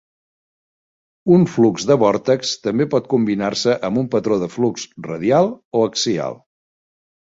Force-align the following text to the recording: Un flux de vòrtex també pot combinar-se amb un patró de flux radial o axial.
Un 1.35 1.45
flux 1.57 1.85
de 1.91 1.99
vòrtex 2.05 2.55
també 2.69 2.89
pot 2.95 3.11
combinar-se 3.13 3.79
amb 3.93 4.05
un 4.05 4.11
patró 4.19 4.41
de 4.49 4.53
flux 4.59 4.91
radial 5.15 5.57
o 5.83 5.89
axial. 5.95 6.47